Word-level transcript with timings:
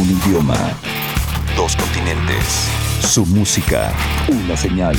Un 0.00 0.08
idioma. 0.10 0.56
Dos 1.54 1.76
continentes. 1.76 2.42
Su 3.06 3.26
música. 3.26 3.92
Una 4.28 4.56
señal. 4.56 4.96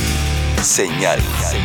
Señal 0.62 1.20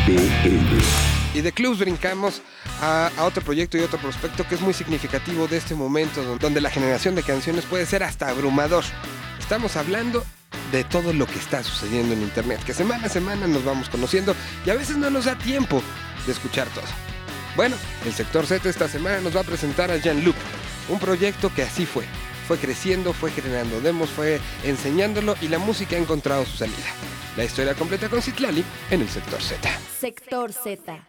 BL. 0.07 1.39
Y 1.39 1.43
de 1.43 1.53
clubs 1.53 1.79
brincamos 1.81 2.41
a, 2.81 3.11
otro 3.19 3.43
proyecto 3.43 3.77
y 3.77 3.83
otro 3.83 3.99
prospecto 3.99 4.49
que 4.49 4.55
es 4.55 4.63
muy 4.63 4.73
significativo 4.73 5.47
de 5.49 5.59
este 5.59 5.75
momento, 5.75 6.23
don- 6.25 6.39
donde 6.39 6.63
la 6.63 6.71
generación 6.71 7.15
de 7.15 7.23
canciones 7.23 7.67
puede 7.67 7.85
ser 7.85 8.03
hasta 8.03 8.31
abrumador. 8.31 8.85
Estamos 9.39 9.77
hablando 9.77 10.25
de 10.73 10.85
todo 10.85 11.13
lo 11.13 11.27
que 11.27 11.39
está 11.39 11.63
sucediendo 11.63 12.15
en 12.15 12.23
Internet, 12.23 12.63
que 12.65 12.73
semana 12.73 13.07
a 13.07 13.11
semana 13.11 13.47
nos 13.47 13.65
vamos 13.67 13.91
conociendo 13.91 14.35
y 14.65 14.71
a 14.71 14.75
veces 14.75 14.97
no 14.97 15.11
nos 15.11 15.27
da 15.27 15.37
tiempo 15.37 15.83
de 16.25 16.33
escuchar 16.33 16.69
todo. 16.69 16.85
Bueno, 17.55 17.77
el 18.07 18.15
sector 18.15 18.47
Z 18.47 18.67
esta 18.71 18.89
semana 18.89 19.21
nos 19.21 19.37
va 19.37 19.41
a 19.41 19.45
presentar 19.45 19.91
a 19.91 19.99
Jean 19.99 20.25
Luc, 20.25 20.37
un 20.89 20.99
proyecto 20.99 21.53
que 21.55 21.65
así 21.65 21.85
fue. 21.85 22.07
Fue 22.47 22.59
creciendo, 22.59 23.13
fue 23.13 23.31
generando 23.31 23.81
demos, 23.81 24.11
fue 24.11 24.41
enseñándolo 24.65 25.35
y 25.41 25.49
la 25.49 25.59
música 25.59 25.97
ha 25.97 25.99
encontrado 25.99 26.45
su 26.47 26.57
salida. 26.57 26.77
La 27.37 27.45
historia 27.45 27.75
completa 27.75 28.09
con 28.09 28.23
Citlali 28.23 28.65
en 28.91 29.03
el 29.03 29.09
sector 29.09 29.43
Z. 29.43 29.69
Sector 30.01 30.53
Z. 30.53 31.07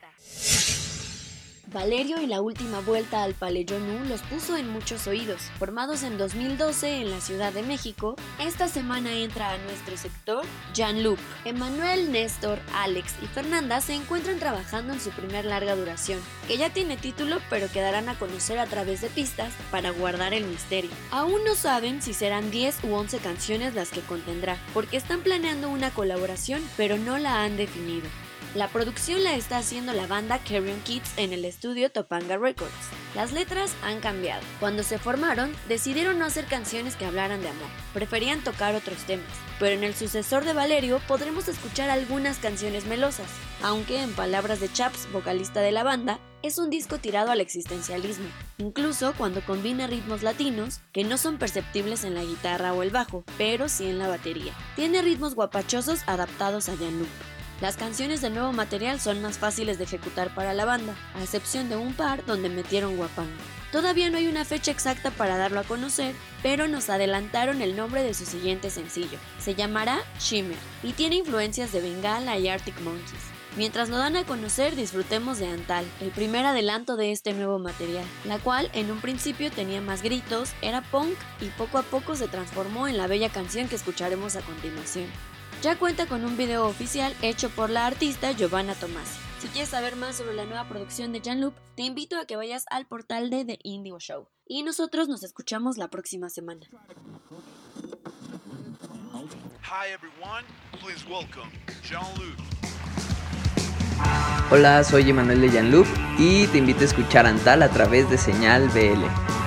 Valerio 1.73 2.21
y 2.21 2.27
la 2.27 2.39
última 2.39 2.79
vuelta 2.79 3.23
al 3.23 3.33
Paleyonu 3.33 4.05
los 4.07 4.21
puso 4.21 4.55
en 4.55 4.69
muchos 4.69 5.05
oídos. 5.05 5.41
Formados 5.59 6.03
en 6.03 6.17
2012 6.17 7.01
en 7.01 7.11
la 7.11 7.19
Ciudad 7.19 7.51
de 7.51 7.61
México, 7.61 8.15
esta 8.39 8.69
semana 8.69 9.11
entra 9.11 9.51
a 9.51 9.57
nuestro 9.57 9.97
sector 9.97 10.45
Jean-Luc. 10.73 11.19
Emanuel, 11.43 12.09
Néstor, 12.13 12.59
Alex 12.73 13.15
y 13.21 13.25
Fernanda 13.25 13.81
se 13.81 13.95
encuentran 13.95 14.39
trabajando 14.39 14.93
en 14.93 15.01
su 15.01 15.09
primer 15.09 15.43
larga 15.43 15.75
duración, 15.75 16.21
que 16.47 16.57
ya 16.57 16.69
tiene 16.69 16.95
título 16.95 17.39
pero 17.49 17.69
que 17.69 17.81
darán 17.81 18.07
a 18.07 18.17
conocer 18.17 18.59
a 18.59 18.67
través 18.67 19.01
de 19.01 19.09
pistas 19.09 19.51
para 19.69 19.89
guardar 19.89 20.33
el 20.33 20.45
misterio. 20.45 20.91
Aún 21.11 21.43
no 21.43 21.53
saben 21.55 22.01
si 22.01 22.13
serán 22.13 22.49
10 22.49 22.85
u 22.85 22.93
11 22.93 23.17
canciones 23.17 23.75
las 23.75 23.89
que 23.89 23.99
contendrá, 23.99 24.57
porque 24.73 24.95
están 24.95 25.19
planeando 25.19 25.69
una 25.69 25.91
colaboración 25.91 26.63
pero 26.77 26.97
no 26.97 27.17
la 27.17 27.43
han 27.43 27.57
definido. 27.57 28.07
La 28.57 28.69
producción 28.69 29.23
la 29.23 29.35
está 29.35 29.59
haciendo 29.59 29.93
la 29.93 30.07
banda 30.07 30.39
Carrion 30.39 30.81
Kids 30.81 31.11
en 31.17 31.31
el 31.31 31.45
estudio 31.45 31.91
Topanga 31.91 32.37
Records. 32.37 32.73
Las 33.13 33.31
letras 33.31 33.75
han 33.83 33.99
cambiado. 33.99 34.41
Cuando 34.59 34.81
se 34.81 34.97
formaron, 34.97 35.53
decidieron 35.69 36.17
no 36.17 36.25
hacer 36.25 36.45
canciones 36.45 36.95
que 36.95 37.05
hablaran 37.05 37.43
de 37.43 37.49
amor, 37.49 37.67
preferían 37.93 38.43
tocar 38.43 38.73
otros 38.73 38.97
temas. 39.03 39.27
Pero 39.59 39.75
en 39.75 39.83
el 39.83 39.93
sucesor 39.93 40.43
de 40.43 40.53
Valerio 40.53 40.99
podremos 41.07 41.47
escuchar 41.47 41.91
algunas 41.91 42.39
canciones 42.39 42.87
melosas, 42.87 43.27
aunque 43.61 44.01
en 44.01 44.11
palabras 44.13 44.59
de 44.59 44.73
Chaps, 44.73 45.07
vocalista 45.11 45.61
de 45.61 45.71
la 45.71 45.83
banda, 45.83 46.19
es 46.41 46.57
un 46.57 46.71
disco 46.71 46.97
tirado 46.97 47.29
al 47.29 47.41
existencialismo, 47.41 48.25
incluso 48.57 49.13
cuando 49.19 49.41
combina 49.41 49.85
ritmos 49.85 50.23
latinos 50.23 50.81
que 50.93 51.03
no 51.03 51.19
son 51.19 51.37
perceptibles 51.37 52.03
en 52.03 52.15
la 52.15 52.23
guitarra 52.23 52.73
o 52.73 52.81
el 52.81 52.89
bajo, 52.89 53.23
pero 53.37 53.69
sí 53.69 53.87
en 53.87 53.99
la 53.99 54.07
batería. 54.07 54.53
Tiene 54.75 55.03
ritmos 55.03 55.35
guapachosos 55.35 56.01
adaptados 56.07 56.69
a 56.69 56.73
Yanup. 56.73 57.07
Las 57.59 57.75
canciones 57.75 58.21
del 58.21 58.35
nuevo 58.35 58.53
material 58.53 58.99
son 58.99 59.19
más 59.21 59.39
fáciles 59.39 59.79
de 59.79 59.85
ejecutar 59.85 60.33
para 60.35 60.53
la 60.53 60.65
banda, 60.65 60.95
a 61.15 61.23
excepción 61.23 61.69
de 61.69 61.75
un 61.75 61.93
par 61.93 62.23
donde 62.25 62.49
metieron 62.49 62.97
guapango. 62.97 63.31
Todavía 63.71 64.11
no 64.11 64.17
hay 64.17 64.27
una 64.27 64.45
fecha 64.45 64.69
exacta 64.69 65.09
para 65.09 65.37
darlo 65.37 65.59
a 65.59 65.63
conocer, 65.63 66.13
pero 66.43 66.67
nos 66.67 66.89
adelantaron 66.89 67.61
el 67.63 67.75
nombre 67.75 68.03
de 68.03 68.13
su 68.13 68.25
siguiente 68.25 68.69
sencillo. 68.69 69.17
Se 69.39 69.55
llamará 69.55 69.99
Shimmer 70.19 70.57
y 70.83 70.93
tiene 70.93 71.15
influencias 71.15 71.71
de 71.71 71.81
Bengala 71.81 72.37
y 72.37 72.47
Arctic 72.47 72.79
Monkeys. 72.81 73.37
Mientras 73.57 73.89
lo 73.89 73.97
dan 73.97 74.15
a 74.15 74.23
conocer, 74.23 74.75
disfrutemos 74.75 75.39
de 75.39 75.47
Antal, 75.47 75.83
el 75.99 76.11
primer 76.11 76.45
adelanto 76.45 76.95
de 76.95 77.11
este 77.11 77.33
nuevo 77.33 77.57
material, 77.57 78.05
la 78.23 78.37
cual 78.37 78.69
en 78.73 78.91
un 78.91 79.01
principio 79.01 79.49
tenía 79.49 79.81
más 79.81 80.03
gritos, 80.03 80.51
era 80.61 80.83
punk 80.83 81.17
y 81.41 81.47
poco 81.57 81.79
a 81.79 81.83
poco 81.83 82.15
se 82.15 82.27
transformó 82.27 82.87
en 82.87 82.97
la 82.97 83.07
bella 83.07 83.29
canción 83.29 83.67
que 83.67 83.75
escucharemos 83.75 84.35
a 84.35 84.41
continuación. 84.41 85.07
Ya 85.63 85.75
cuenta 85.77 86.05
con 86.05 86.23
un 86.23 86.37
video 86.37 86.67
oficial 86.67 87.15
hecho 87.23 87.49
por 87.49 87.71
la 87.71 87.87
artista 87.87 88.31
Giovanna 88.31 88.75
Tomasi. 88.75 89.19
Si 89.41 89.47
quieres 89.47 89.69
saber 89.69 89.95
más 89.95 90.17
sobre 90.17 90.35
la 90.35 90.45
nueva 90.45 90.69
producción 90.69 91.11
de 91.11 91.19
Jan 91.19 91.41
Loop, 91.41 91.55
te 91.75 91.81
invito 91.81 92.19
a 92.19 92.25
que 92.25 92.35
vayas 92.35 92.65
al 92.69 92.85
portal 92.85 93.31
de 93.31 93.43
The 93.43 93.59
Indigo 93.63 93.99
Show. 93.99 94.27
Y 94.45 94.61
nosotros 94.61 95.07
nos 95.07 95.23
escuchamos 95.23 95.77
la 95.77 95.89
próxima 95.89 96.29
semana. 96.29 96.61
Hi 99.63 99.91
everyone, 99.91 100.45
please 100.79 101.03
welcome 101.09 101.51
Jean-Luc. 101.83 102.37
Hola, 104.51 104.83
soy 104.83 105.09
Emanuel 105.09 105.41
de 105.41 105.49
Jean-Luc 105.49 105.87
y 106.19 106.45
te 106.47 106.59
invito 106.59 106.81
a 106.81 106.85
escuchar 106.85 107.25
Antal 107.25 107.63
a 107.63 107.69
través 107.69 108.09
de 108.11 108.17
Señal 108.19 108.69
BL. 108.69 109.46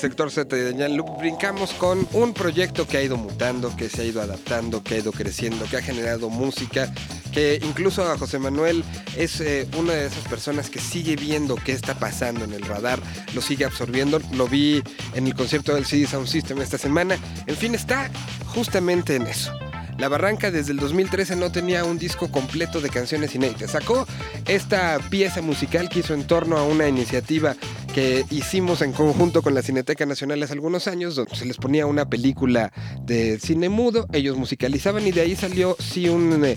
Sector 0.00 0.30
Z 0.30 0.56
de 0.56 0.74
Jan 0.76 0.96
Loop 0.96 1.18
brincamos 1.18 1.72
con 1.74 2.08
un 2.14 2.32
proyecto 2.32 2.86
que 2.86 2.96
ha 2.96 3.02
ido 3.02 3.18
mutando, 3.18 3.76
que 3.76 3.90
se 3.90 4.00
ha 4.00 4.04
ido 4.04 4.22
adaptando, 4.22 4.82
que 4.82 4.94
ha 4.94 4.98
ido 4.98 5.12
creciendo, 5.12 5.66
que 5.66 5.76
ha 5.76 5.82
generado 5.82 6.30
música, 6.30 6.90
que 7.32 7.60
incluso 7.62 8.10
a 8.10 8.16
José 8.16 8.38
Manuel 8.38 8.82
es 9.16 9.42
eh, 9.42 9.68
una 9.76 9.92
de 9.92 10.06
esas 10.06 10.26
personas 10.26 10.70
que 10.70 10.80
sigue 10.80 11.16
viendo 11.16 11.54
qué 11.56 11.72
está 11.72 11.98
pasando 11.98 12.44
en 12.44 12.54
el 12.54 12.62
radar, 12.62 13.00
lo 13.34 13.42
sigue 13.42 13.66
absorbiendo. 13.66 14.20
Lo 14.32 14.48
vi 14.48 14.82
en 15.14 15.26
el 15.26 15.34
concierto 15.34 15.74
del 15.74 15.84
CD 15.84 16.06
Sound 16.06 16.26
System 16.26 16.62
esta 16.62 16.78
semana. 16.78 17.18
En 17.46 17.56
fin, 17.56 17.74
está 17.74 18.10
justamente 18.46 19.16
en 19.16 19.26
eso. 19.26 19.52
La 20.00 20.08
Barranca 20.08 20.50
desde 20.50 20.72
el 20.72 20.78
2013 20.78 21.36
no 21.36 21.52
tenía 21.52 21.84
un 21.84 21.98
disco 21.98 22.30
completo 22.30 22.80
de 22.80 22.88
canciones 22.88 23.34
inéditas. 23.34 23.72
Sacó 23.72 24.06
esta 24.48 24.98
pieza 25.10 25.42
musical 25.42 25.90
que 25.90 25.98
hizo 25.98 26.14
en 26.14 26.26
torno 26.26 26.56
a 26.56 26.64
una 26.64 26.88
iniciativa 26.88 27.54
que 27.94 28.24
hicimos 28.30 28.80
en 28.80 28.92
conjunto 28.92 29.42
con 29.42 29.52
la 29.52 29.60
Cineteca 29.60 30.06
Nacional 30.06 30.42
hace 30.42 30.54
algunos 30.54 30.88
años, 30.88 31.16
donde 31.16 31.36
se 31.36 31.44
les 31.44 31.58
ponía 31.58 31.84
una 31.84 32.08
película 32.08 32.72
de 33.02 33.38
cine 33.38 33.68
mudo, 33.68 34.06
ellos 34.14 34.38
musicalizaban 34.38 35.06
y 35.06 35.12
de 35.12 35.20
ahí 35.20 35.36
salió 35.36 35.76
sí 35.78 36.08
un... 36.08 36.44
eh, 36.46 36.56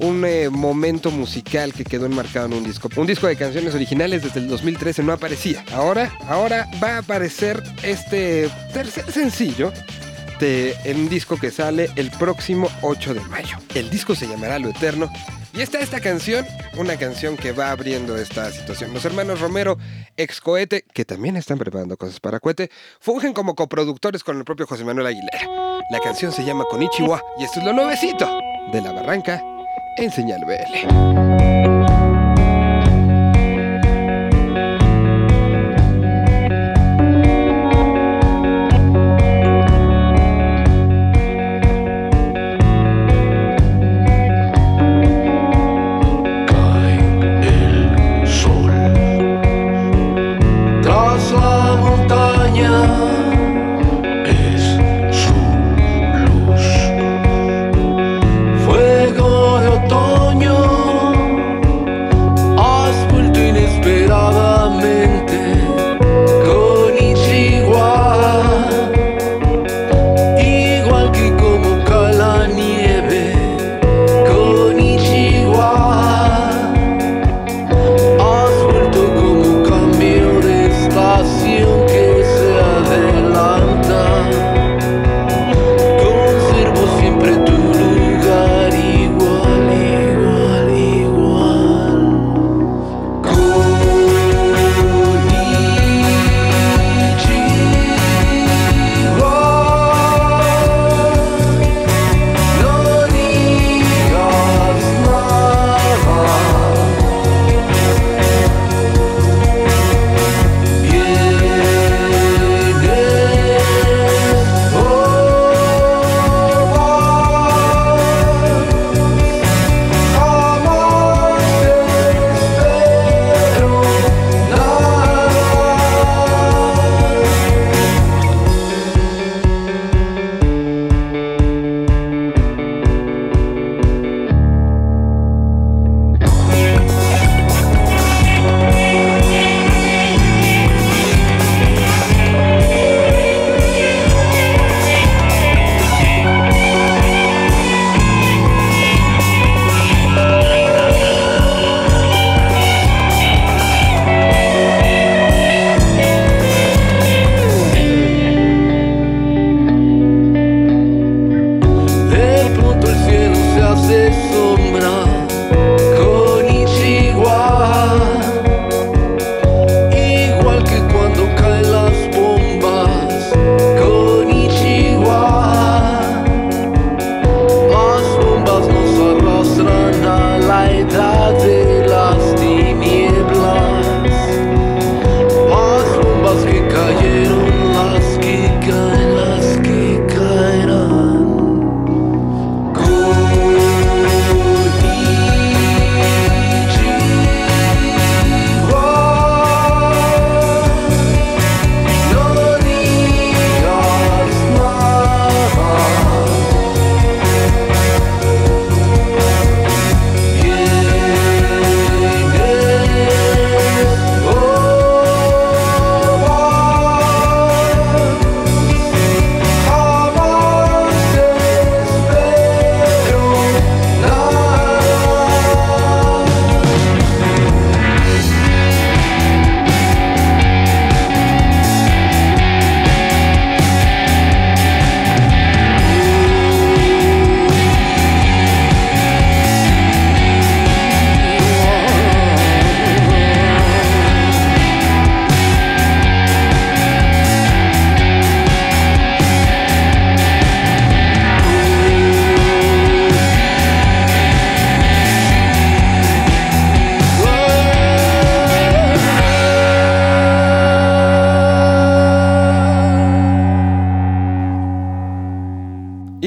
un 0.00 0.24
eh, 0.24 0.48
momento 0.48 1.10
musical 1.10 1.72
que 1.72 1.84
quedó 1.84 2.06
enmarcado 2.06 2.46
en 2.46 2.54
un 2.54 2.64
disco. 2.64 2.88
Un 2.96 3.06
disco 3.06 3.26
de 3.26 3.36
canciones 3.36 3.74
originales 3.74 4.22
desde 4.22 4.40
el 4.40 4.48
2013 4.48 5.02
no 5.02 5.12
aparecía. 5.12 5.64
Ahora, 5.72 6.12
ahora 6.26 6.68
va 6.82 6.96
a 6.96 6.98
aparecer 6.98 7.62
este 7.84 8.50
tercer 8.72 9.10
sencillo 9.12 9.70
de 10.42 10.76
un 10.96 11.08
disco 11.08 11.36
que 11.36 11.52
sale 11.52 11.88
el 11.94 12.10
próximo 12.10 12.68
8 12.82 13.14
de 13.14 13.20
mayo. 13.20 13.58
El 13.76 13.88
disco 13.90 14.16
se 14.16 14.26
llamará 14.26 14.58
Lo 14.58 14.70
Eterno. 14.70 15.08
Y 15.54 15.60
está 15.60 15.78
esta 15.78 16.00
canción, 16.00 16.44
una 16.76 16.96
canción 16.96 17.36
que 17.36 17.52
va 17.52 17.70
abriendo 17.70 18.16
esta 18.16 18.50
situación. 18.50 18.92
Los 18.92 19.04
hermanos 19.04 19.40
Romero, 19.40 19.78
ex 20.16 20.40
Cohete, 20.40 20.84
que 20.92 21.04
también 21.04 21.36
están 21.36 21.58
preparando 21.58 21.96
cosas 21.96 22.18
para 22.18 22.40
Cohete, 22.40 22.70
fungen 22.98 23.34
como 23.34 23.54
coproductores 23.54 24.24
con 24.24 24.36
el 24.36 24.44
propio 24.44 24.66
José 24.66 24.84
Manuel 24.84 25.06
Aguilera. 25.06 25.46
La 25.92 26.00
canción 26.00 26.32
se 26.32 26.44
llama 26.44 26.64
Konichiwa 26.64 27.22
y 27.38 27.44
esto 27.44 27.60
es 27.60 27.66
lo 27.66 27.72
nuevecito 27.72 28.28
de 28.72 28.80
La 28.80 28.90
Barranca 28.90 29.40
en 29.96 30.10
Señal 30.10 30.44
BL. 30.44 31.51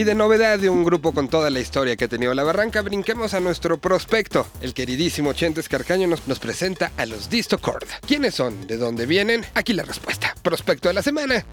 De 0.06 0.16
novedad 0.16 0.60
de 0.60 0.70
un 0.70 0.84
grupo 0.84 1.14
con 1.14 1.28
toda 1.28 1.50
la 1.50 1.60
historia 1.60 1.96
que 1.96 2.06
ha 2.06 2.08
tenido 2.08 2.34
la 2.36 2.44
barranca, 2.44 2.82
brinquemos 2.82 3.34
a 3.34 3.40
nuestro 3.40 3.80
prospecto. 3.80 4.46
El 4.62 4.76
queridísimo 4.76 5.34
Chentes 5.34 5.68
Carcaño 5.68 6.08
nos, 6.08 6.28
nos 6.28 6.40
presenta 6.40 6.92
a 6.96 7.08
los 7.08 7.30
Distocord. 7.30 7.88
¿Quiénes 8.08 8.36
son? 8.36 8.68
¿De 8.68 8.78
dónde 8.78 9.08
vienen? 9.08 9.44
Aquí 9.56 9.74
la 9.74 9.84
respuesta. 9.84 10.36
Prospecto 10.44 10.88
de 10.88 10.94
la 10.94 11.02
semana 11.02 11.44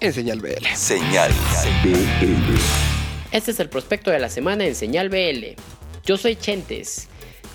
en 0.00 0.12
Señal 0.12 0.40
BL. 0.40 0.66
Señal 0.74 1.32
BL. 1.84 2.58
Este 3.30 3.52
es 3.52 3.60
el 3.60 3.68
prospecto 3.68 4.10
de 4.10 4.18
la 4.18 4.28
semana 4.28 4.66
en 4.66 4.74
Señal 4.74 5.08
BL. 5.08 5.54
Yo 6.04 6.16
soy 6.16 6.34
Chentes. 6.34 7.06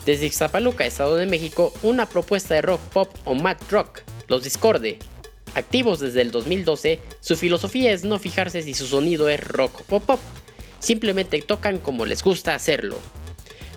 Desde 0.06 0.28
Ixtapaluca, 0.28 0.86
Estado 0.86 1.18
de 1.18 1.26
México, 1.26 1.74
una 1.84 2.08
propuesta 2.08 2.54
de 2.54 2.62
rock 2.62 2.82
pop 2.94 3.14
o 3.26 3.36
mad 3.36 3.58
rock, 3.70 4.02
los 4.30 4.44
Discorde. 4.44 5.00
Activos 5.54 6.00
desde 6.00 6.22
el 6.22 6.32
2012, 6.32 7.02
su 7.20 7.36
filosofía 7.36 7.92
es 7.92 8.06
no 8.06 8.20
fijarse 8.20 8.62
si 8.62 8.74
su 8.74 8.88
sonido 8.88 9.28
es 9.28 9.46
rock 9.46 9.82
o 9.90 10.00
pop, 10.00 10.20
simplemente 10.86 11.42
tocan 11.42 11.80
como 11.80 12.06
les 12.06 12.24
gusta 12.24 12.56
hacerlo. 12.56 13.00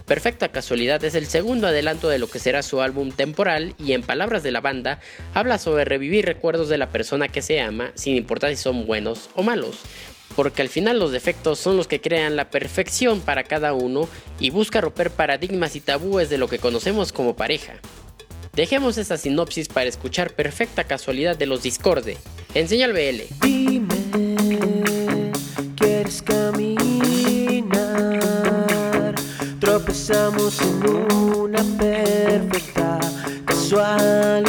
Perfecta 0.09 0.49
Casualidad 0.49 1.05
es 1.05 1.15
el 1.15 1.27
segundo 1.27 1.67
adelanto 1.67 2.09
de 2.09 2.19
lo 2.19 2.29
que 2.29 2.39
será 2.39 2.63
su 2.63 2.81
álbum 2.81 3.13
temporal 3.13 3.75
y 3.79 3.93
en 3.93 4.03
palabras 4.03 4.43
de 4.43 4.53
la 4.53 4.63
banda, 4.63 5.01
habla 5.35 5.59
sobre 5.59 5.85
revivir 5.85 6.25
recuerdos 6.25 6.71
de 6.71 6.79
la 6.79 6.89
persona 6.89 7.29
que 7.29 7.43
se 7.43 7.61
ama 7.61 7.93
sin 7.95 8.17
importar 8.17 8.51
si 8.51 8.57
son 8.57 8.87
buenos 8.87 9.29
o 9.35 9.43
malos, 9.43 9.81
porque 10.35 10.63
al 10.63 10.71
final 10.71 10.99
los 10.99 11.13
defectos 11.13 11.59
son 11.59 11.77
los 11.77 11.89
que 11.89 12.01
crean 12.01 12.37
la 12.37 12.49
perfección 12.49 13.21
para 13.21 13.45
cada 13.45 13.75
uno 13.75 14.09
y 14.41 14.49
busca 14.49 14.81
romper 14.81 15.11
paradigmas 15.11 15.77
y 15.77 15.81
tabúes 15.81 16.31
de 16.31 16.39
lo 16.39 16.49
que 16.49 16.59
conocemos 16.59 17.13
como 17.13 17.37
pareja. 17.37 17.75
Dejemos 18.55 18.97
esta 18.97 19.19
sinopsis 19.19 19.69
para 19.69 19.91
escuchar 19.91 20.33
perfecta 20.33 20.85
casualidad 20.85 21.37
de 21.37 21.47
los 21.47 21.63
Discorde. 21.63 22.17
En 22.55 22.67
Señal 22.67 22.95
BL. 22.95 23.23
Dime, 23.43 24.35
¿quieres 25.77 26.23
caminar? 26.23 26.88
Tropezamos 30.09 30.59
en 30.63 31.37
una 31.37 31.63
perfecta 31.77 32.99
casualidad. 33.45 34.49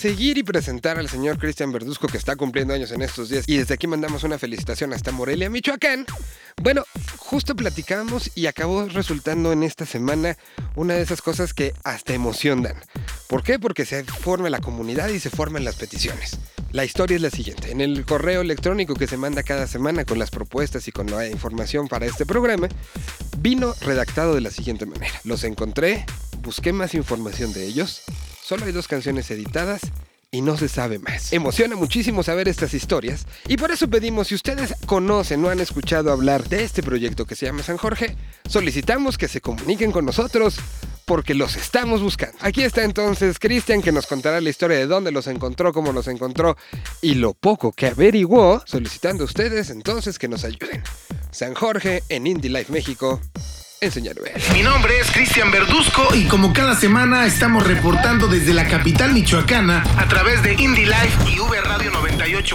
Seguir 0.00 0.38
y 0.38 0.42
presentar 0.42 0.98
al 0.98 1.10
señor 1.10 1.38
Cristian 1.38 1.72
Verduzco 1.72 2.06
que 2.06 2.16
está 2.16 2.34
cumpliendo 2.34 2.72
años 2.72 2.90
en 2.90 3.02
estos 3.02 3.28
días 3.28 3.44
y 3.46 3.58
desde 3.58 3.74
aquí 3.74 3.86
mandamos 3.86 4.24
una 4.24 4.38
felicitación 4.38 4.94
hasta 4.94 5.12
Morelia, 5.12 5.50
Michoacán. 5.50 6.06
Bueno, 6.62 6.84
justo 7.18 7.54
platicamos 7.54 8.30
y 8.34 8.46
acabó 8.46 8.86
resultando 8.86 9.52
en 9.52 9.62
esta 9.62 9.84
semana 9.84 10.38
una 10.74 10.94
de 10.94 11.02
esas 11.02 11.20
cosas 11.20 11.52
que 11.52 11.74
hasta 11.84 12.14
emocionan. 12.14 12.76
¿Por 13.28 13.42
qué? 13.42 13.58
Porque 13.58 13.84
se 13.84 14.02
forma 14.04 14.48
la 14.48 14.60
comunidad 14.60 15.10
y 15.10 15.20
se 15.20 15.28
forman 15.28 15.66
las 15.66 15.76
peticiones. 15.76 16.38
La 16.72 16.86
historia 16.86 17.16
es 17.16 17.22
la 17.22 17.30
siguiente. 17.30 17.70
En 17.70 17.82
el 17.82 18.06
correo 18.06 18.40
electrónico 18.40 18.94
que 18.94 19.06
se 19.06 19.18
manda 19.18 19.42
cada 19.42 19.66
semana 19.66 20.06
con 20.06 20.18
las 20.18 20.30
propuestas 20.30 20.88
y 20.88 20.92
con 20.92 21.10
la 21.10 21.28
información 21.28 21.88
para 21.88 22.06
este 22.06 22.24
programa, 22.24 22.68
vino 23.38 23.74
redactado 23.82 24.34
de 24.34 24.40
la 24.40 24.50
siguiente 24.50 24.86
manera. 24.86 25.12
Los 25.24 25.44
encontré, 25.44 26.06
busqué 26.42 26.72
más 26.72 26.94
información 26.94 27.52
de 27.52 27.66
ellos, 27.66 28.02
solo 28.50 28.66
hay 28.66 28.72
dos 28.72 28.88
canciones 28.88 29.30
editadas 29.30 29.80
y 30.32 30.40
no 30.40 30.56
se 30.56 30.68
sabe 30.68 30.98
más. 30.98 31.32
Emociona 31.32 31.76
muchísimo 31.76 32.24
saber 32.24 32.48
estas 32.48 32.74
historias 32.74 33.24
y 33.46 33.56
por 33.56 33.70
eso 33.70 33.86
pedimos, 33.88 34.26
si 34.26 34.34
ustedes 34.34 34.74
conocen 34.86 35.44
o 35.44 35.50
han 35.50 35.60
escuchado 35.60 36.10
hablar 36.10 36.48
de 36.48 36.64
este 36.64 36.82
proyecto 36.82 37.26
que 37.26 37.36
se 37.36 37.46
llama 37.46 37.62
San 37.62 37.76
Jorge, 37.76 38.16
solicitamos 38.48 39.18
que 39.18 39.28
se 39.28 39.40
comuniquen 39.40 39.92
con 39.92 40.04
nosotros 40.04 40.56
porque 41.04 41.34
los 41.34 41.54
estamos 41.54 42.02
buscando. 42.02 42.36
Aquí 42.40 42.64
está 42.64 42.82
entonces 42.82 43.38
Cristian 43.38 43.82
que 43.82 43.92
nos 43.92 44.08
contará 44.08 44.40
la 44.40 44.50
historia 44.50 44.78
de 44.78 44.88
dónde 44.88 45.12
los 45.12 45.28
encontró, 45.28 45.72
cómo 45.72 45.92
los 45.92 46.08
encontró 46.08 46.56
y 47.00 47.14
lo 47.14 47.34
poco 47.34 47.70
que 47.70 47.86
averiguó, 47.86 48.64
solicitando 48.66 49.22
a 49.22 49.26
ustedes 49.26 49.70
entonces 49.70 50.18
que 50.18 50.26
nos 50.26 50.42
ayuden. 50.42 50.82
San 51.30 51.54
Jorge 51.54 52.02
en 52.08 52.26
Indie 52.26 52.50
Life 52.50 52.72
México. 52.72 53.20
Enseñar 53.82 54.16
Mi 54.52 54.62
nombre 54.62 55.00
es 55.00 55.10
Cristian 55.10 55.50
Verduzco 55.50 56.14
y 56.14 56.26
como 56.26 56.52
cada 56.52 56.74
semana 56.74 57.24
estamos 57.24 57.66
reportando 57.66 58.28
desde 58.28 58.52
la 58.52 58.68
capital 58.68 59.14
michoacana 59.14 59.82
a 59.96 60.06
través 60.06 60.42
de 60.42 60.52
Indie 60.52 60.84
Life 60.84 61.30
y 61.34 61.40
V 61.40 61.60
Radio 61.62 61.90
98.1. 61.90 62.50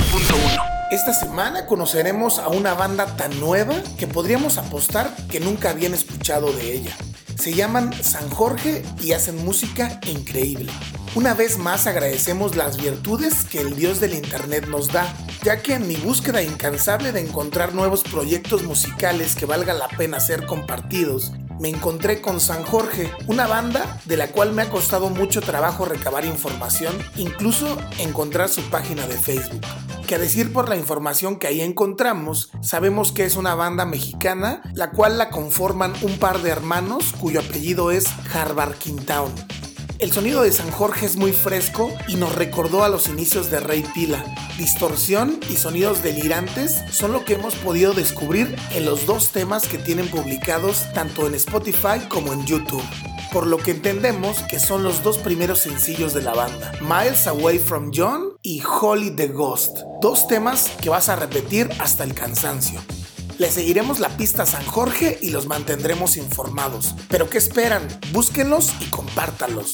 Esta 0.91 1.13
semana 1.15 1.65
conoceremos 1.65 2.37
a 2.37 2.49
una 2.49 2.75
banda 2.75 3.17
tan 3.17 3.39
nueva 3.39 3.73
que 3.97 4.05
podríamos 4.05 4.59
apostar 4.59 5.15
que 5.27 5.39
nunca 5.39 5.71
habían 5.71 5.95
escuchado 5.95 6.53
de 6.53 6.73
ella. 6.73 6.95
Se 7.39 7.55
llaman 7.55 7.91
San 8.03 8.29
Jorge 8.29 8.83
y 9.01 9.13
hacen 9.13 9.43
música 9.43 9.99
increíble. 10.05 10.71
Una 11.15 11.33
vez 11.33 11.57
más 11.57 11.87
agradecemos 11.87 12.57
las 12.57 12.75
virtudes 12.75 13.45
que 13.45 13.61
el 13.61 13.77
Dios 13.77 14.01
del 14.01 14.13
Internet 14.13 14.67
nos 14.67 14.89
da, 14.89 15.15
ya 15.43 15.61
que 15.61 15.75
en 15.75 15.87
mi 15.87 15.95
búsqueda 15.95 16.43
incansable 16.43 17.13
de 17.13 17.21
encontrar 17.21 17.73
nuevos 17.73 18.03
proyectos 18.03 18.63
musicales 18.63 19.37
que 19.37 19.45
valga 19.45 19.73
la 19.73 19.87
pena 19.87 20.19
ser 20.19 20.45
compartidos, 20.45 21.31
me 21.57 21.69
encontré 21.69 22.19
con 22.19 22.41
San 22.41 22.65
Jorge, 22.65 23.09
una 23.27 23.47
banda 23.47 23.97
de 24.03 24.17
la 24.17 24.27
cual 24.27 24.51
me 24.51 24.63
ha 24.63 24.69
costado 24.69 25.09
mucho 25.09 25.39
trabajo 25.39 25.85
recabar 25.85 26.25
información, 26.25 26.93
incluso 27.15 27.77
encontrar 27.99 28.49
su 28.49 28.69
página 28.69 29.07
de 29.07 29.15
Facebook. 29.15 29.61
Que 30.05 30.15
a 30.15 30.19
decir 30.19 30.51
por 30.51 30.67
la 30.67 30.75
información 30.75 31.37
que 31.37 31.47
ahí 31.47 31.61
encontramos, 31.61 32.51
sabemos 32.61 33.13
que 33.13 33.23
es 33.23 33.37
una 33.37 33.55
banda 33.55 33.85
mexicana, 33.85 34.61
la 34.73 34.91
cual 34.91 35.17
la 35.17 35.29
conforman 35.29 35.93
un 36.01 36.19
par 36.19 36.41
de 36.41 36.49
hermanos 36.49 37.13
cuyo 37.17 37.39
apellido 37.39 37.91
es 37.91 38.05
Harvard 38.33 38.75
Town. 39.07 39.31
El 40.05 40.13
sonido 40.13 40.43
de 40.43 40.51
San 40.51 40.69
Jorge 40.69 41.07
es 41.07 41.15
muy 41.15 41.33
fresco 41.33 41.91
y 42.07 42.15
nos 42.15 42.35
recordó 42.35 42.83
a 42.83 42.89
los 42.89 43.07
inicios 43.07 43.49
de 43.49 43.59
Rey 43.59 43.83
Pila. 43.95 44.23
Distorsión 44.55 45.39
y 45.49 45.55
sonidos 45.55 46.03
delirantes 46.03 46.83
son 46.91 47.11
lo 47.11 47.25
que 47.25 47.33
hemos 47.33 47.55
podido 47.55 47.91
descubrir 47.91 48.55
en 48.75 48.85
los 48.85 49.07
dos 49.07 49.31
temas 49.31 49.67
que 49.67 49.79
tienen 49.79 50.07
publicados 50.07 50.93
tanto 50.93 51.25
en 51.25 51.33
Spotify 51.33 52.05
como 52.07 52.33
en 52.33 52.45
YouTube. 52.45 52.83
Por 53.33 53.47
lo 53.47 53.57
que 53.57 53.71
entendemos 53.71 54.43
que 54.47 54.59
son 54.59 54.83
los 54.83 55.01
dos 55.01 55.17
primeros 55.17 55.57
sencillos 55.57 56.13
de 56.13 56.21
la 56.21 56.35
banda, 56.35 56.73
Miles 56.81 57.25
Away 57.25 57.57
from 57.57 57.89
John 57.91 58.33
y 58.43 58.61
Holy 58.61 59.09
the 59.09 59.29
Ghost, 59.29 59.79
dos 60.03 60.27
temas 60.27 60.69
que 60.83 60.89
vas 60.89 61.09
a 61.09 61.15
repetir 61.15 61.67
hasta 61.79 62.03
el 62.03 62.13
cansancio. 62.13 62.79
Le 63.39 63.49
seguiremos 63.49 63.99
la 63.99 64.15
pista 64.15 64.43
a 64.43 64.45
San 64.45 64.65
Jorge 64.65 65.17
y 65.21 65.31
los 65.31 65.47
mantendremos 65.47 66.15
informados. 66.15 66.93
Pero 67.09 67.27
¿qué 67.27 67.37
esperan? 67.37 67.85
Búsquenlos 68.13 68.71
y 68.79 68.85
compártanlos. 68.85 69.73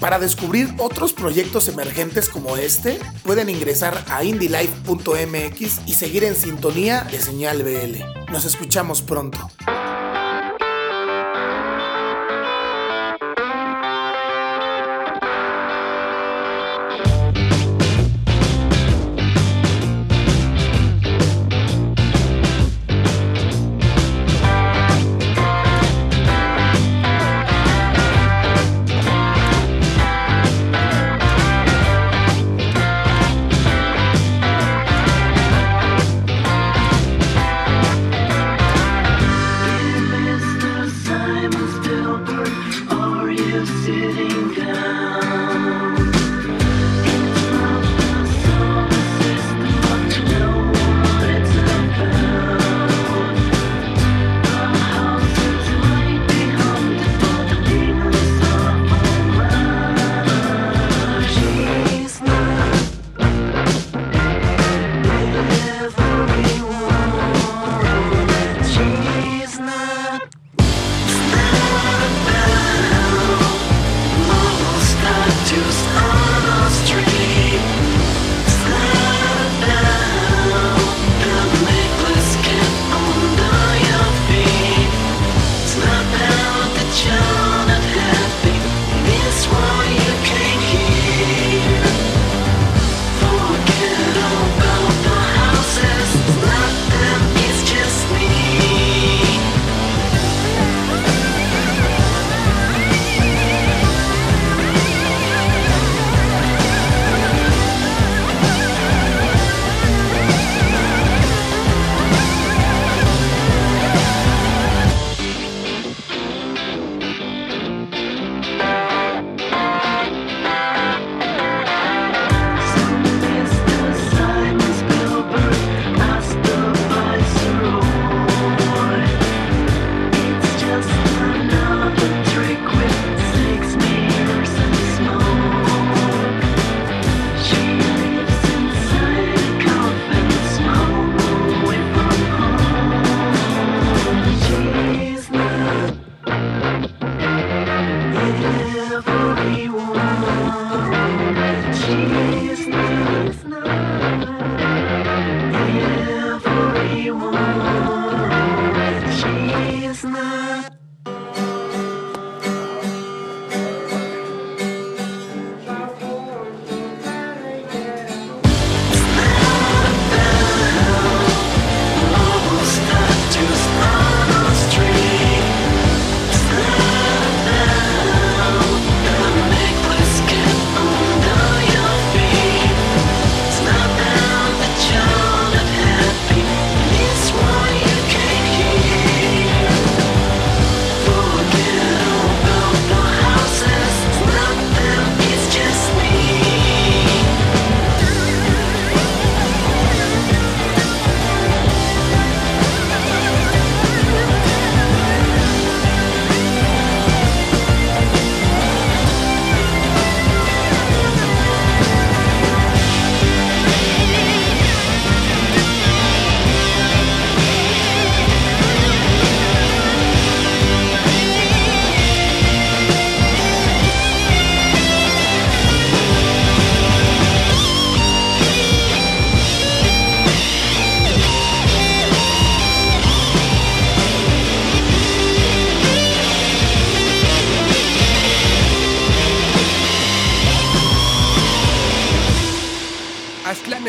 Para 0.00 0.18
descubrir 0.18 0.74
otros 0.78 1.12
proyectos 1.12 1.68
emergentes 1.68 2.28
como 2.28 2.56
este, 2.56 2.98
pueden 3.22 3.48
ingresar 3.48 4.04
a 4.08 4.24
indylife.mx 4.24 5.80
y 5.86 5.94
seguir 5.94 6.24
en 6.24 6.34
sintonía 6.34 7.02
de 7.10 7.20
Señal 7.20 7.62
BL. 7.62 8.32
Nos 8.32 8.44
escuchamos 8.44 9.02
pronto. 9.02 9.50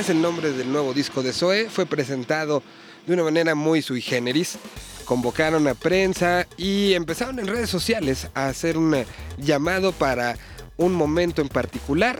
Es 0.05 0.09
el 0.11 0.21
nombre 0.21 0.51
del 0.51 0.71
nuevo 0.71 0.93
disco 0.93 1.23
de 1.23 1.33
Zoe. 1.33 1.67
Fue 1.67 1.87
presentado 1.87 2.61
de 3.07 3.13
una 3.13 3.23
manera 3.23 3.55
muy 3.55 3.81
sui 3.81 4.01
generis. 4.01 4.59
Convocaron 5.03 5.67
a 5.67 5.73
prensa 5.73 6.45
y 6.57 6.93
empezaron 6.93 7.39
en 7.39 7.47
redes 7.47 7.71
sociales 7.71 8.27
a 8.35 8.47
hacer 8.47 8.77
un 8.77 9.03
llamado 9.39 9.93
para 9.93 10.37
un 10.77 10.93
momento 10.93 11.41
en 11.41 11.49
particular 11.49 12.19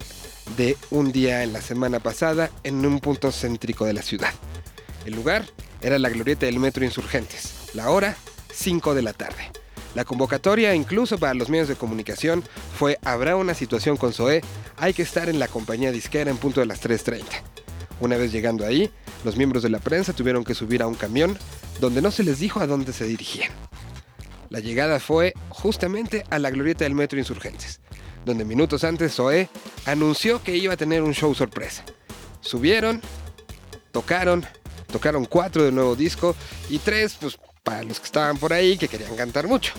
de 0.58 0.78
un 0.90 1.12
día 1.12 1.44
en 1.44 1.54
la 1.54 1.62
semana 1.62 2.00
pasada 2.00 2.50
en 2.64 2.84
un 2.88 3.00
punto 3.00 3.32
céntrico 3.32 3.86
de 3.86 3.94
la 3.94 4.02
ciudad. 4.02 4.34
El 5.06 5.14
lugar 5.14 5.46
era 5.80 6.00
la 6.00 6.10
glorieta 6.10 6.48
del 6.48 6.60
Metro 6.60 6.86
Insurgentes. 6.86 7.54
La 7.76 7.92
hora, 7.92 8.18
5 8.52 8.96
de 8.96 9.04
la 9.04 9.14
tarde. 9.14 9.52
La 9.94 10.06
convocatoria, 10.06 10.74
incluso 10.74 11.20
para 11.20 11.36
los 11.36 11.50
medios 11.50 11.68
de 11.68 11.76
comunicación, 11.76 12.44
fue 12.80 12.98
habrá 13.04 13.36
una 13.36 13.54
situación 13.54 13.96
con 13.96 14.12
Zoé, 14.12 14.42
hay 14.78 14.94
que 14.94 15.04
estar 15.04 15.30
en 15.30 15.38
la 15.38 15.48
compañía 15.48 15.92
disquera 15.92 16.32
en 16.32 16.38
punto 16.38 16.62
de 16.62 16.66
las 16.66 16.82
3.30. 16.84 17.26
Una 18.00 18.18
vez 18.18 18.32
llegando 18.32 18.66
ahí, 18.66 18.92
los 19.24 19.38
miembros 19.38 19.64
de 19.64 19.70
la 19.70 19.80
prensa 19.80 20.14
tuvieron 20.14 20.44
que 20.44 20.54
subir 20.54 20.82
a 20.82 20.88
un 20.88 20.96
camión 20.96 21.38
donde 21.80 22.02
no 22.02 22.12
se 22.12 22.24
les 22.24 22.40
dijo 22.40 22.60
a 22.60 22.68
dónde 22.68 22.94
se 22.94 23.06
dirigían. 23.06 23.52
La 24.50 24.60
llegada 24.60 25.00
fue 25.00 25.34
justamente 25.50 26.24
a 26.30 26.40
la 26.40 26.50
glorieta 26.50 26.84
del 26.84 26.94
Metro 26.94 27.18
Insurgentes, 27.18 27.80
donde 28.26 28.46
minutos 28.46 28.84
antes 28.84 29.16
Zoé 29.16 29.50
anunció 29.86 30.44
que 30.44 30.56
iba 30.56 30.74
a 30.74 30.78
tener 30.78 31.02
un 31.02 31.14
show 31.14 31.34
sorpresa. 31.34 31.84
Subieron, 32.42 33.02
tocaron, 33.92 34.46
tocaron 34.92 35.26
cuatro 35.26 35.64
del 35.64 35.76
nuevo 35.76 35.96
disco 35.96 36.36
y 36.70 36.78
tres, 36.78 37.18
pues 37.20 37.38
para 37.64 37.84
los 37.84 38.00
que 38.00 38.06
estaban 38.06 38.38
por 38.38 38.54
ahí 38.54 38.78
que 38.78 38.88
querían 38.88 39.16
cantar 39.16 39.48
mucho. 39.48 39.74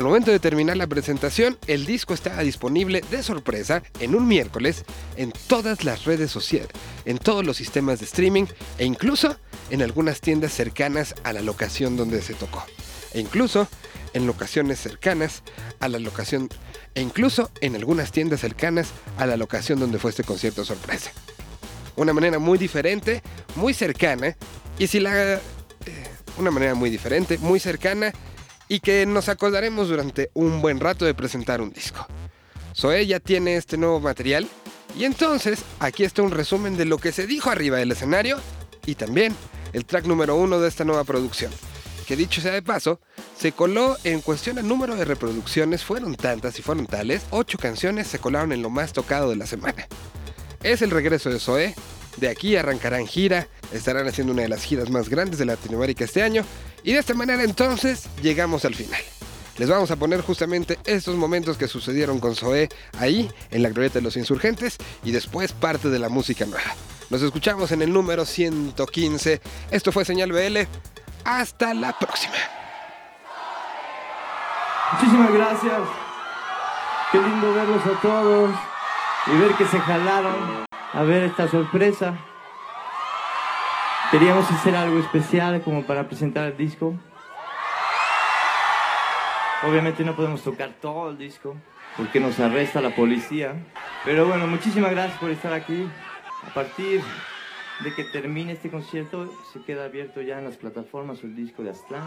Al 0.00 0.06
momento 0.06 0.30
de 0.30 0.40
terminar 0.40 0.78
la 0.78 0.86
presentación, 0.86 1.58
el 1.66 1.84
disco 1.84 2.14
estaba 2.14 2.40
disponible 2.40 3.02
de 3.10 3.22
sorpresa 3.22 3.82
en 4.00 4.14
un 4.14 4.26
miércoles 4.26 4.86
en 5.18 5.30
todas 5.46 5.84
las 5.84 6.06
redes 6.06 6.30
sociales, 6.30 6.70
en 7.04 7.18
todos 7.18 7.44
los 7.44 7.58
sistemas 7.58 7.98
de 7.98 8.06
streaming 8.06 8.46
e 8.78 8.86
incluso 8.86 9.36
en 9.68 9.82
algunas 9.82 10.22
tiendas 10.22 10.54
cercanas 10.54 11.14
a 11.22 11.34
la 11.34 11.42
locación 11.42 11.98
donde 11.98 12.22
se 12.22 12.32
tocó. 12.32 12.64
E 13.12 13.20
incluso 13.20 13.68
en 14.14 14.26
locaciones 14.26 14.80
cercanas 14.80 15.42
a 15.80 15.88
la 15.88 15.98
locación 15.98 16.48
e 16.94 17.02
incluso 17.02 17.50
en 17.60 17.76
algunas 17.76 18.10
tiendas 18.10 18.40
cercanas 18.40 18.92
a 19.18 19.26
la 19.26 19.36
locación 19.36 19.80
donde 19.80 19.98
fue 19.98 20.12
este 20.12 20.24
concierto 20.24 20.64
sorpresa. 20.64 21.12
Una 21.96 22.14
manera 22.14 22.38
muy 22.38 22.56
diferente, 22.56 23.22
muy 23.54 23.74
cercana 23.74 24.34
y 24.78 24.86
si 24.86 24.98
la 24.98 25.34
eh, 25.34 25.40
una 26.38 26.50
manera 26.50 26.74
muy 26.74 26.88
diferente, 26.88 27.36
muy 27.36 27.60
cercana 27.60 28.14
y 28.70 28.78
que 28.78 29.04
nos 29.04 29.28
acordaremos 29.28 29.88
durante 29.88 30.30
un 30.32 30.62
buen 30.62 30.78
rato 30.78 31.04
de 31.04 31.12
presentar 31.12 31.60
un 31.60 31.72
disco. 31.72 32.06
Zoe 32.72 33.04
ya 33.04 33.18
tiene 33.18 33.56
este 33.56 33.76
nuevo 33.76 33.98
material 33.98 34.46
y 34.96 35.04
entonces 35.04 35.64
aquí 35.80 36.04
está 36.04 36.22
un 36.22 36.30
resumen 36.30 36.76
de 36.76 36.84
lo 36.84 36.98
que 36.98 37.10
se 37.10 37.26
dijo 37.26 37.50
arriba 37.50 37.78
del 37.78 37.90
escenario 37.90 38.38
y 38.86 38.94
también 38.94 39.34
el 39.72 39.84
track 39.84 40.06
número 40.06 40.36
uno 40.36 40.60
de 40.60 40.68
esta 40.68 40.84
nueva 40.84 41.02
producción. 41.02 41.50
Que 42.06 42.14
dicho 42.14 42.40
sea 42.40 42.52
de 42.52 42.62
paso, 42.62 43.00
se 43.36 43.50
coló 43.50 43.96
en 44.04 44.20
cuestión 44.20 44.56
al 44.56 44.68
número 44.68 44.94
de 44.94 45.04
reproducciones, 45.04 45.84
fueron 45.84 46.14
tantas 46.14 46.56
y 46.60 46.62
fueron 46.62 46.86
tales, 46.86 47.22
ocho 47.30 47.58
canciones 47.58 48.06
se 48.06 48.20
colaron 48.20 48.52
en 48.52 48.62
lo 48.62 48.70
más 48.70 48.92
tocado 48.92 49.30
de 49.30 49.36
la 49.36 49.48
semana. 49.48 49.88
Es 50.62 50.80
el 50.80 50.92
regreso 50.92 51.28
de 51.28 51.40
Zoe, 51.40 51.74
de 52.18 52.28
aquí 52.28 52.54
arrancarán 52.54 53.08
gira, 53.08 53.48
estarán 53.72 54.06
haciendo 54.06 54.32
una 54.32 54.42
de 54.42 54.48
las 54.48 54.62
giras 54.62 54.90
más 54.90 55.08
grandes 55.08 55.40
de 55.40 55.44
Latinoamérica 55.44 56.04
este 56.04 56.22
año 56.22 56.44
y 56.82 56.92
de 56.92 56.98
esta 56.98 57.14
manera 57.14 57.42
entonces 57.42 58.08
llegamos 58.22 58.64
al 58.64 58.74
final. 58.74 59.00
Les 59.58 59.68
vamos 59.68 59.90
a 59.90 59.96
poner 59.96 60.22
justamente 60.22 60.78
estos 60.84 61.16
momentos 61.16 61.58
que 61.58 61.68
sucedieron 61.68 62.18
con 62.18 62.34
Zoé 62.34 62.70
ahí 62.98 63.30
en 63.50 63.62
la 63.62 63.68
glorieta 63.68 63.98
de 63.98 64.02
los 64.02 64.16
insurgentes 64.16 64.78
y 65.04 65.10
después 65.10 65.52
parte 65.52 65.90
de 65.90 65.98
la 65.98 66.08
música 66.08 66.46
nueva. 66.46 66.74
Nos 67.10 67.20
escuchamos 67.22 67.70
en 67.72 67.82
el 67.82 67.92
número 67.92 68.24
115. 68.24 69.40
Esto 69.70 69.92
fue 69.92 70.04
Señal 70.04 70.32
BL. 70.32 70.60
Hasta 71.24 71.74
la 71.74 71.98
próxima. 71.98 72.36
Muchísimas 74.92 75.32
gracias. 75.32 75.80
Qué 77.12 77.18
lindo 77.18 77.52
verlos 77.52 77.84
a 77.84 78.00
todos 78.00 78.50
y 79.26 79.38
ver 79.38 79.52
que 79.56 79.66
se 79.66 79.78
jalaron 79.78 80.64
a 80.92 81.02
ver 81.02 81.24
esta 81.24 81.48
sorpresa. 81.50 82.14
Queríamos 84.10 84.50
hacer 84.50 84.74
algo 84.74 84.98
especial 84.98 85.62
como 85.62 85.84
para 85.84 86.08
presentar 86.08 86.46
el 86.46 86.56
disco. 86.56 86.94
Obviamente 89.62 90.02
no 90.02 90.16
podemos 90.16 90.42
tocar 90.42 90.70
todo 90.80 91.10
el 91.10 91.18
disco 91.18 91.54
porque 91.96 92.18
nos 92.18 92.40
arresta 92.40 92.80
la 92.80 92.90
policía. 92.90 93.54
Pero 94.04 94.26
bueno, 94.26 94.48
muchísimas 94.48 94.90
gracias 94.90 95.16
por 95.20 95.30
estar 95.30 95.52
aquí. 95.52 95.88
A 96.44 96.52
partir 96.52 97.02
de 97.84 97.94
que 97.94 98.02
termine 98.02 98.54
este 98.54 98.68
concierto, 98.68 99.32
se 99.52 99.62
queda 99.62 99.84
abierto 99.84 100.20
ya 100.22 100.38
en 100.38 100.44
las 100.44 100.56
plataformas 100.56 101.22
el 101.22 101.36
disco 101.36 101.62
de 101.62 101.70
Aztlán. 101.70 102.02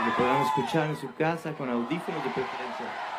Y 0.00 0.06
lo 0.06 0.16
podrán 0.16 0.42
escuchar 0.42 0.90
en 0.90 0.96
su 0.96 1.14
casa 1.14 1.54
con 1.54 1.70
audífonos 1.70 2.22
de 2.22 2.30
preferencia. 2.30 3.13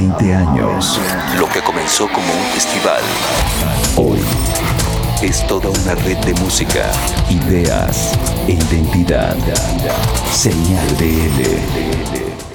20 0.00 0.34
años. 0.34 0.98
Lo 1.38 1.46
que 1.50 1.60
comenzó 1.60 2.08
como 2.08 2.32
un 2.32 2.44
festival, 2.54 3.02
hoy 3.96 4.18
es 5.22 5.46
toda 5.46 5.68
una 5.68 5.94
red 5.94 6.16
de 6.24 6.32
música, 6.40 6.90
ideas 7.28 8.12
e 8.48 8.52
identidad. 8.52 9.36
Señal 10.32 10.88
BL. 10.98 12.49